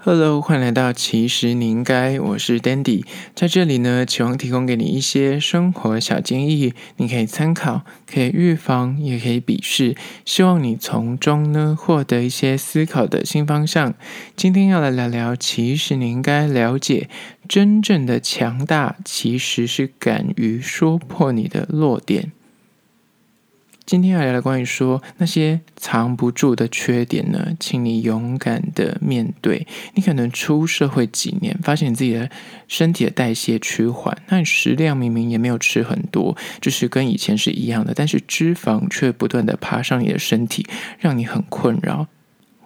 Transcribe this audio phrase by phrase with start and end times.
[0.00, 3.04] Hello，欢迎来到其实你应该，我是 Dandy，
[3.34, 13.92] 在这里呢，期望提供给你一些生活小建议，你可以参考，可以预防，也可以鄙视，希望你从中呢获得一些思考的新方向。
[14.36, 17.10] 今天要来聊聊，其实你应该了解，
[17.48, 22.30] 真正的强大其实是敢于说破你的弱点。
[23.88, 29.66] 今天要聊的关于说那些藏不住的缺点呢，请你勇敢的面对。
[29.94, 32.28] 你可能出社会几年，发现你自己的
[32.66, 40.66] 身体的代谢趋缓，那你食量明明也没有吃很多，就是跟以前是一样的，但是脂肪却不断的爬上你的身体，
[40.98, 42.08] 让你很困扰。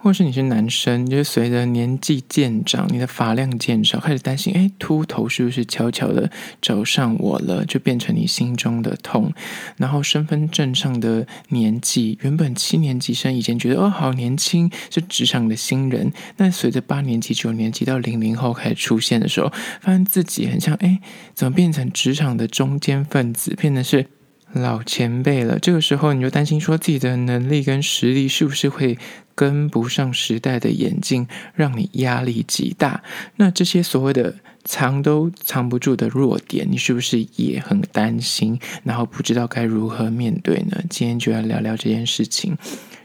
[0.03, 6.29] 或是你是男生，就是随着年纪渐长，你的发量减少，开始担心，哎，秃头是不是悄悄的
[6.61, 7.65] 找上我了？
[7.65, 9.31] 就变成你心中的痛。
[9.77, 16.11] 然后身份证上的年纪，原本七年级生，以前觉得哦好年轻，是职场的新人。
[16.35, 20.99] 那随着八年级、九年级到零零后开始出现的时候，发现自己很像，哎，
[21.33, 24.07] 怎么变成职场的中间分子，变得是
[24.53, 25.59] 老前辈了？
[25.59, 28.97] 这个时候你就担心说，自己的能力跟实力是不是会？
[29.35, 33.01] 跟不上时代的演进，让你压力极大。
[33.37, 38.59] 那这些所谓的藏都藏不住的弱点，你是不是也很担心？
[38.83, 40.83] 然后不知道该如何面对呢？
[40.87, 42.55] 今天就来聊聊这件事情。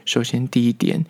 [0.05, 1.03] 首先，第一点，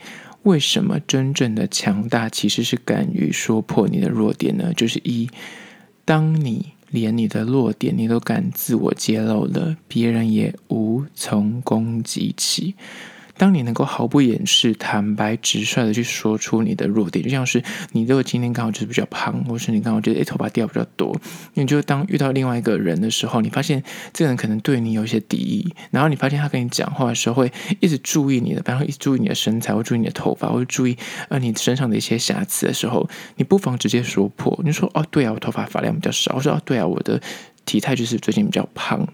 [0.44, 4.74] 为什么真正的强大其实是敢于说破你的弱点呢？
[4.74, 5.30] 就是一，
[6.06, 12.76] 当你连你的弱点你都敢自我揭露了，别人也无从攻击起。
[13.40, 21.18] 当你能够毫不掩饰、坦白直率的去说出你的弱点，就像是你如果今天刚好就是比较胖，或是你刚好觉得诶头发掉比较多，
[21.54, 23.82] 你就当遇到另外一个人的时候，你发现
[24.12, 30.98] 这个人可能对你有一些敌意，然后你发现他跟你讲话的时候会一直注意你的，然后一直注意你的身材，或注意你的头发，或注意
[31.30, 37.22] 呃你身上的一些瑕疵的时候，你不妨直接说破，你说哦对啊，我头发发量比较少，我说哦对啊，我的
[37.64, 39.08] 体态就是最近比较胖。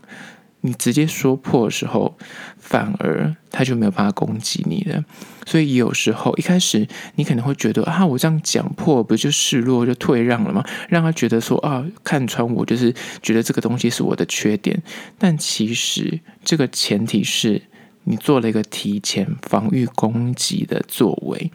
[0.65, 2.17] 你直接说破的时候，
[2.57, 5.05] 反而他就没有办法攻击你了。
[5.45, 10.65] 所以有时候一开始你可能会觉得啊，我这样讲破不就示弱就退让了吗？
[10.89, 12.91] 让他觉得说啊，看穿我就是
[13.21, 14.81] 觉得这个东西是我的缺点。
[15.19, 17.61] 但其实这个前提是
[18.05, 21.51] 你做了一个提前防御攻击的作为，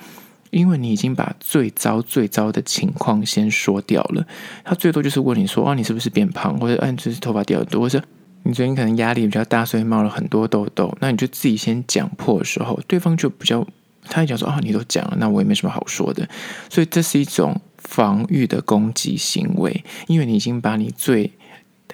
[0.50, 4.24] 因为你已经把最糟最糟的情况先说掉了。
[4.62, 8.00] 他最多就是问你说啊，你是不是变胖，或者啊，就是头发掉的多，或者。
[8.42, 10.96] 你最近可能压力比较大，所以冒了很多痘痘。
[11.00, 13.66] 那你就自己先讲破的时候，对方就比较，
[14.04, 16.26] 他一讲说啊，你都讲了，那我也没什么好说的。
[16.70, 21.30] 所以这是一种防御的攻击行为，因为你已经把你最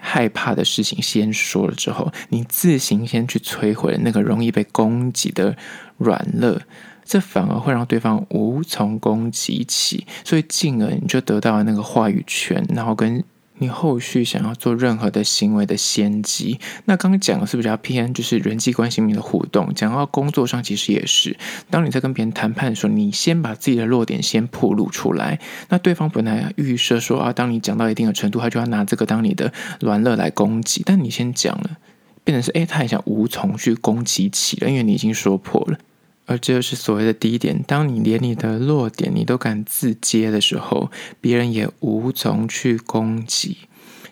[0.00, 5.56] 害怕的事情先说了之后，你自行先去摧毁了那个容易被攻击的
[5.96, 6.60] 软肋，
[7.04, 13.24] 这反而会让对方无从攻击起，所以进而你就得到了那个话语权，然后跟。
[13.58, 19.72] 你后续想要做任何的行为的先机，那刚刚讲的是比较偏，就是人际关系面的互动。
[19.74, 21.36] 讲到工作上，其实也是，
[21.70, 31.78] 当你在跟别人谈判的时候，你先把自己的弱点先暴露出来，那对方本来预设说啊，当你讲到一定的程度，他就要拿这个当你的软肋来攻击，但你先讲了，
[32.24, 35.78] 变成是哎，他也想无从去攻击起了，因为你已经说破了。
[36.26, 43.56] 而这就是所谓的第一点，当你连你的弱点你都敢自揭的时候，别人也无从去攻击。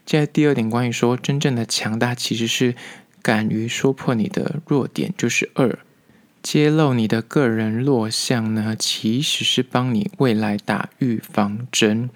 [0.07, 2.75] 接下来第二点，关于说真正的强大，其实是
[3.21, 5.79] 敢于说破你的弱点，就是二，
[6.43, 12.11] 揭露你的个人弱项呢，其实是帮你未来打预防针。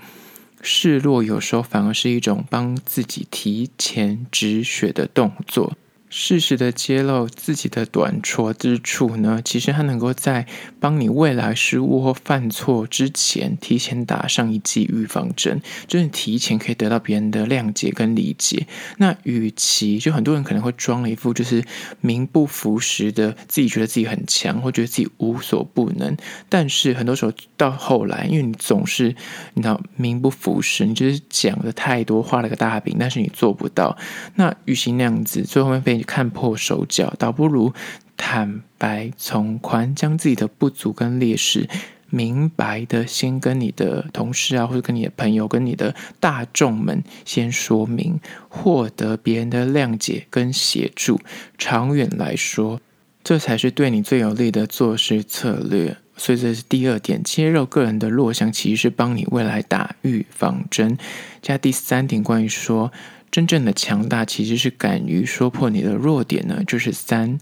[0.61, 5.77] 示弱有时候反而是一种帮自己提前止血的动作。
[6.11, 10.47] 适时的揭露自己的短拙之处呢，其实它能够在
[10.81, 18.67] 帮你未来失误或犯错之前，提前打上一剂预防针，就是提前可以得到别人的谅解跟理解。
[18.97, 21.63] 那与其就很多人可能会装了一副就是
[22.01, 26.17] 名不符实的，自己觉得自己很强，或觉得自己无所不能，
[26.49, 29.15] 但是很多时候到后来，因为你总是
[29.53, 33.95] 你知道名不符实，你就是讲的太多，画了个大饼，但是你做不到。
[34.37, 35.98] 那与其那样子，最后面被。
[36.03, 37.73] 看破手脚，倒不如
[38.17, 41.69] 坦白从宽，将自己的不足跟劣势
[42.11, 48.19] 明白的先跟你的同事啊，或者跟你的朋友、跟你的大众们先说明，
[48.49, 51.21] 获得别人的谅解跟协助。
[51.59, 52.81] 长远来说，
[53.23, 55.97] 这才是对你最有利的做事策略。
[56.17, 60.99] 所以这是第二点，揭露个人的弱项，其实是帮你未来打预防针。
[61.43, 62.91] 加第三点，关于说。
[63.31, 67.39] 真正的强大其实是敢于说破你的弱点呢，就是三，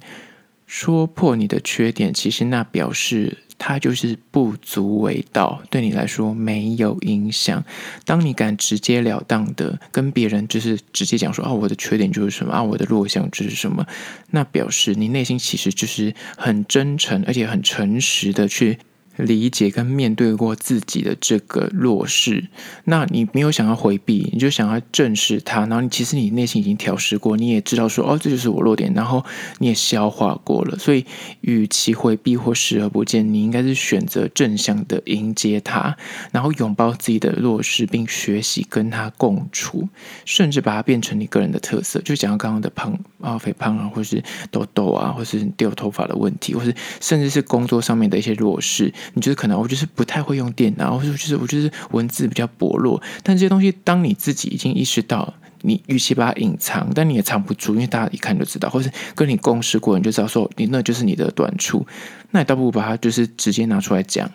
[0.67, 7.65] 说破你的缺点，其实那表示它就是不足为道，对你来说没有影响。
[8.05, 13.87] 当你敢直截了当的跟别人就是直接讲说啊，我的缺点就是什么啊，我的弱项就是什么，
[14.31, 18.79] 那表示你内心其实就是很真诚，而且很诚实的去。
[19.17, 22.49] 理解跟面对过自己的这个弱势，
[22.85, 29.25] 那你没有想要回避，你就想要正视它，然后你其实你内心已经调试过，你也知道说哦，这就是我弱点，然后
[29.59, 31.05] 你也消化过了，所以
[31.41, 35.97] 与其回避或视而不见，你应该是选择正向的迎接它，
[36.33, 39.89] 然后拥抱自己的弱势，并学习跟它共处，
[40.25, 42.01] 甚至把它变成你个人的特色。
[42.01, 48.93] 就讲到刚刚的胖啊、肥胖啊，或是痘痘啊，或是掉头发的问题，或是甚至是工作上面的一些弱势。
[49.15, 53.01] 你就是可能我就是不太会用电脑，或者就是我就是文字比较薄弱。
[53.23, 61.87] 但这些东西，当你自己已经意识到，你与其把它隐藏，但你也藏不住，因为大家一看就知道，或是跟你共事过，你就知道说你那就是你的短处。
[62.31, 64.31] 那你倒不如把它就是直接拿出来讲。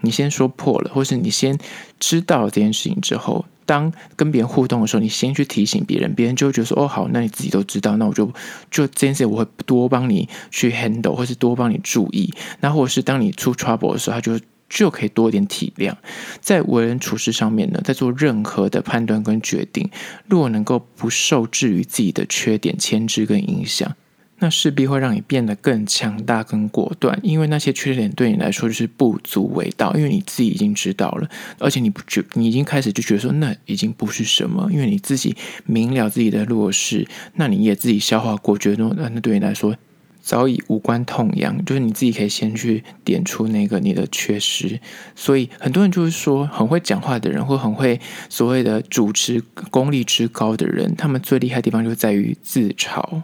[0.00, 1.58] 你先说破了，或是你先
[1.98, 3.44] 知道这件事情之后。
[3.68, 8.26] 当跟别人互动的时候，你先去提醒别人，别人就会觉得说：“哦，好，那你自己都知道，那我就
[8.70, 12.32] 就这件事，我会多帮你去 handle，或是多帮你注意。
[12.60, 15.92] 那或者是当你出 trouble 的时候，他就就可以多一点体谅。
[16.40, 19.90] 在为人处事上面呢，在做任何的判断跟决定，
[20.26, 23.94] 如果能够不受制于自己的缺点牵制跟影响。”
[24.40, 35.36] 那势必会让你变得更强大、更果断，因为那些缺点对你来说就是不足为道，因为你自己已经知道了，而且你不觉，你已经开始就觉得说那已经不是什么，因为你自己
[35.66, 39.76] 明了自己的弱势，那你也自己消化过，觉得那那对你来说
[40.20, 44.78] 早已无关痛痒，就是你自己可以先去点出那个你的缺失。
[45.16, 47.98] 所以很多人就是说，很会讲话的人或很会
[48.28, 53.22] 所谓的主持功力之高的人，他们最厉害的地方就在于自嘲。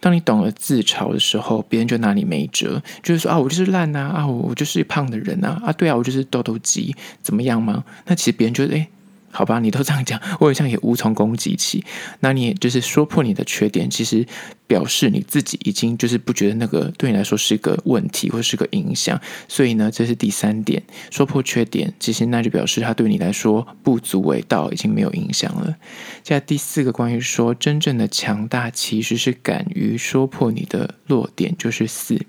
[0.00, 7.84] 当你懂了自嘲的时候，别人就拿你没辙，就是说啊，我就是烂呐，啊，我我就是胖的人呐，啊，对啊，我就是痘痘肌，怎么样吗？
[8.06, 8.88] 那其实别人觉得，诶。
[9.30, 11.84] 好吧，你都这样讲，我好像也无从攻击起。
[12.20, 14.26] 那你就是说破你的缺点，其实
[14.66, 19.20] 表示你自己已经就是不觉得那个对你来说是个问题或是个影响。
[19.48, 25.76] 所以呢，这是第三点，说破缺点，其实那就表示它对你来说不足为道，已经没有影响了。
[26.22, 32.20] 接下来第四个，关于说真正的强大，其实是敢于说破你的弱点，就是四。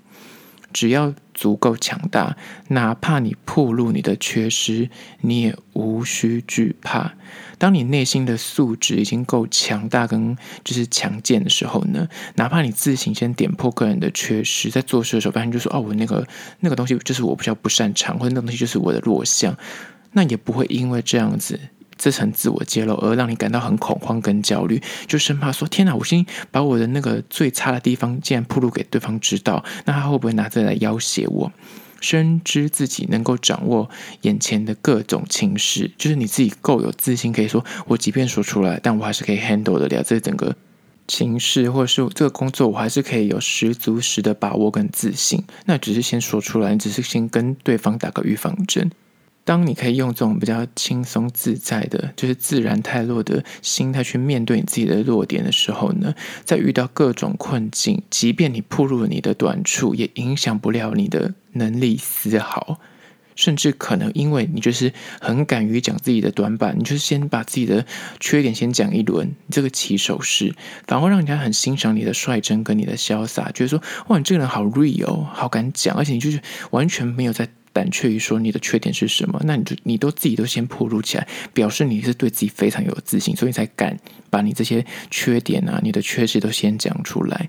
[0.72, 2.36] 只要足够强大，
[2.68, 4.88] 哪怕你暴露你的缺失，
[5.20, 7.14] 你也无需惧怕。
[7.58, 16.26] 当你内心的素质已经够强大跟就是强健的时候呢，哪怕你自行先点破个人的缺失，在做事的时候发现就说哦，我那个
[16.60, 19.56] 那个东西就是我比较不擅长，或者那个东西就是我的弱项，
[20.12, 21.58] 那也不会因为这样子。
[22.02, 31.52] 这层自我揭露，而让你感到很恐慌跟焦虑，就生怕说：“天哪，我先把我的那个最差的地方竟然暴露给对方知道，那他会不会拿这来要挟我？”
[32.02, 33.88] 深知自己能够掌握
[34.22, 40.56] 眼前的各种情势，就是你自己够有自信，可以说：“我即便说出来，但我还是可以 handle 得了这整个
[41.06, 48.90] 情势，或者是这个工作，我还是可以有十足十的把握跟自信。”那只是先说出来，只是先跟对方打个预防针。
[49.44, 62.78] 当你可以用这种比较轻松自在的，就是自然泰落的心态去面对你自己的弱点的时候呢，在遇到各种困境，即便你暴露了你的短处，也影响不了你的能力丝毫。
[63.34, 67.84] 甚至可能因为你就是很敢于讲自己的短板，你就先把自己的
[68.20, 70.54] 缺点先讲一轮，这个起手式
[70.86, 77.48] 反而让人家很欣赏你的率真跟你的潇洒，觉得说哇，你这个人好 real，好敢讲，而且你就是完全没有在。
[77.72, 79.40] 胆怯于说你的缺点是什么？
[79.44, 83.98] 那你就你都自己都先暴露起来，表示你是对自己非常有自信，所以才敢
[84.30, 87.48] 把你这些缺点啊、你的缺失都先讲出来，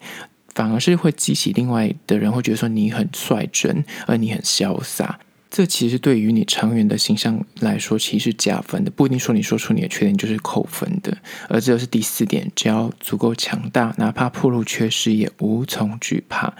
[0.53, 5.19] 反而是会激起另外的人会觉得说你很率真，而你很潇洒。
[5.49, 11.15] 这其实对于你长远的形象来说，其实是加分的，不一定说你说出你的缺点就是扣分的。
[11.47, 16.55] 而这就是第四点，只要足够强大，哪怕暴露缺失也无从惧怕。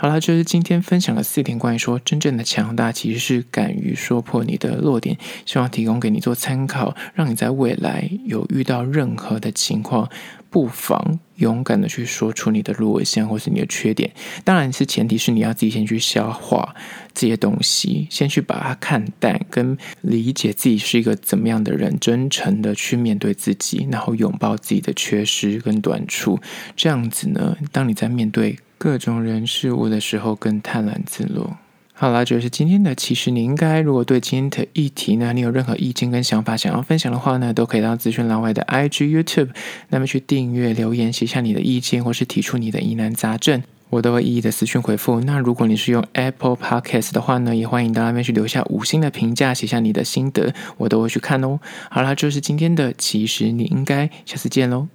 [0.00, 10.08] 好了，就是今天分享的四点关于说真正的强大，其实是敢于说破你的弱点，希望提供给你做参考，让你在未来有遇到任何的情况，
[10.48, 14.10] 不妨勇敢的去说出你的弱项或是你的缺点。
[14.42, 16.74] 当然是前提是你要自己先去消化
[17.12, 26.40] 这些东西，先去把它看淡，跟理解自己是一个怎么样的人，真诚的去面对自己，然后拥抱自己的缺失跟短处。
[26.74, 31.58] 这样子呢，当你在面对各种人事物的时候更泰然自若。
[31.92, 32.94] 好啦，这就是今天的。
[32.94, 39.50] 其实你应该，如果对今天的议题呢，你有任何意见跟想法想要分享的话呢，都可以到资讯栏外的 IG、YouTube，
[39.90, 43.62] 那么去订阅、留言、写下你的意见，或是提出你的疑难杂症。
[43.90, 45.20] 我都会一一的私讯回复。
[45.20, 51.60] 那如果你是用 Apple Podcast 的话呢，也欢迎到那边去留下五星的评价，写下你的心得，我都会去看哦。
[51.90, 54.88] 好啦，这是今天的，其实你应该下次见喽。